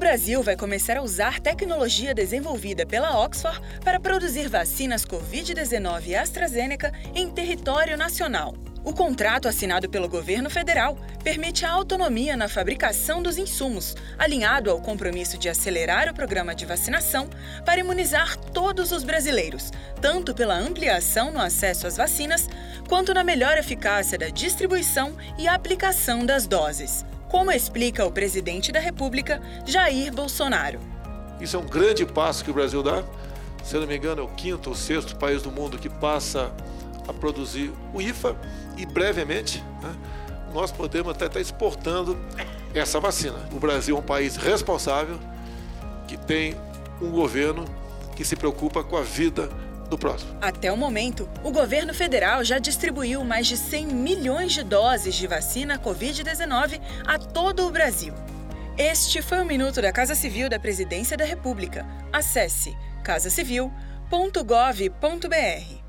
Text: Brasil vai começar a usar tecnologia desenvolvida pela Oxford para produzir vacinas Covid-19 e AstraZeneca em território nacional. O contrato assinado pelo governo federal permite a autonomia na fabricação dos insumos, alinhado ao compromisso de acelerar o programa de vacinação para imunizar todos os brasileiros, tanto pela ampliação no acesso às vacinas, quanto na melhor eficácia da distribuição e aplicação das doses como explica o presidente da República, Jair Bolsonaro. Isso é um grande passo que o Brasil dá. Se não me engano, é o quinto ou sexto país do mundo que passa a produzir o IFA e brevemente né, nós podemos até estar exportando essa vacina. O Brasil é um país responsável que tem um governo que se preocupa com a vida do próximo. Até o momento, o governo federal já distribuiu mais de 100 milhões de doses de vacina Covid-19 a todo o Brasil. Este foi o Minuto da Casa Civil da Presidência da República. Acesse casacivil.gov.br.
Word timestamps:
Brasil 0.00 0.42
vai 0.42 0.56
começar 0.56 0.96
a 0.96 1.02
usar 1.02 1.40
tecnologia 1.40 2.14
desenvolvida 2.14 2.86
pela 2.86 3.22
Oxford 3.22 3.60
para 3.84 4.00
produzir 4.00 4.48
vacinas 4.48 5.04
Covid-19 5.04 6.06
e 6.06 6.16
AstraZeneca 6.16 6.90
em 7.14 7.30
território 7.30 7.98
nacional. 7.98 8.54
O 8.82 8.94
contrato 8.94 9.46
assinado 9.46 9.90
pelo 9.90 10.08
governo 10.08 10.48
federal 10.48 10.96
permite 11.22 11.66
a 11.66 11.70
autonomia 11.70 12.34
na 12.34 12.48
fabricação 12.48 13.22
dos 13.22 13.36
insumos, 13.36 13.94
alinhado 14.18 14.70
ao 14.70 14.80
compromisso 14.80 15.36
de 15.36 15.50
acelerar 15.50 16.08
o 16.08 16.14
programa 16.14 16.54
de 16.54 16.64
vacinação 16.64 17.28
para 17.66 17.80
imunizar 17.80 18.38
todos 18.38 18.92
os 18.92 19.04
brasileiros, 19.04 19.70
tanto 20.00 20.34
pela 20.34 20.56
ampliação 20.56 21.30
no 21.30 21.40
acesso 21.40 21.86
às 21.86 21.98
vacinas, 21.98 22.48
quanto 22.88 23.12
na 23.12 23.22
melhor 23.22 23.58
eficácia 23.58 24.16
da 24.16 24.30
distribuição 24.30 25.14
e 25.36 25.46
aplicação 25.46 26.24
das 26.24 26.46
doses 26.46 27.04
como 27.30 27.52
explica 27.52 28.04
o 28.04 28.10
presidente 28.10 28.72
da 28.72 28.80
República, 28.80 29.40
Jair 29.64 30.12
Bolsonaro. 30.12 30.80
Isso 31.40 31.56
é 31.56 31.58
um 31.60 31.64
grande 31.64 32.04
passo 32.04 32.44
que 32.44 32.50
o 32.50 32.54
Brasil 32.54 32.82
dá. 32.82 33.04
Se 33.62 33.76
não 33.76 33.86
me 33.86 33.96
engano, 33.96 34.20
é 34.20 34.24
o 34.24 34.28
quinto 34.28 34.70
ou 34.70 34.74
sexto 34.74 35.16
país 35.16 35.40
do 35.40 35.50
mundo 35.50 35.78
que 35.78 35.88
passa 35.88 36.52
a 37.06 37.12
produzir 37.12 37.72
o 37.94 38.02
IFA 38.02 38.36
e 38.76 38.84
brevemente 38.84 39.62
né, 39.80 39.94
nós 40.52 40.72
podemos 40.72 41.12
até 41.12 41.26
estar 41.26 41.40
exportando 41.40 42.18
essa 42.74 42.98
vacina. 42.98 43.48
O 43.52 43.60
Brasil 43.60 43.96
é 43.96 43.98
um 44.00 44.02
país 44.02 44.36
responsável 44.36 45.18
que 46.08 46.16
tem 46.16 46.56
um 47.00 47.10
governo 47.10 47.64
que 48.16 48.24
se 48.24 48.34
preocupa 48.34 48.82
com 48.82 48.96
a 48.96 49.02
vida 49.02 49.48
do 49.90 49.98
próximo. 49.98 50.30
Até 50.40 50.72
o 50.72 50.76
momento, 50.76 51.28
o 51.44 51.50
governo 51.50 51.92
federal 51.92 52.42
já 52.42 52.58
distribuiu 52.58 53.22
mais 53.24 53.46
de 53.46 53.56
100 53.56 53.86
milhões 53.88 54.52
de 54.52 54.62
doses 54.62 55.14
de 55.14 55.26
vacina 55.26 55.78
Covid-19 55.78 56.80
a 57.06 57.18
todo 57.18 57.66
o 57.66 57.70
Brasil. 57.70 58.14
Este 58.78 59.20
foi 59.20 59.40
o 59.40 59.44
Minuto 59.44 59.82
da 59.82 59.92
Casa 59.92 60.14
Civil 60.14 60.48
da 60.48 60.58
Presidência 60.58 61.16
da 61.16 61.24
República. 61.24 61.84
Acesse 62.12 62.74
casacivil.gov.br. 63.02 65.79